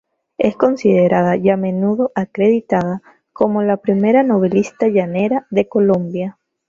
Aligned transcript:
Es 0.39 0.55
considerada 0.57 1.37
y 1.37 1.51
a 1.51 1.57
menudo 1.57 2.11
acreditada 2.15 3.03
como 3.33 3.61
la 3.61 3.77
primera 3.77 4.23
novelista 4.23 4.87
llanera 4.87 5.45
de 5.51 5.67
Colombia. 5.69 6.39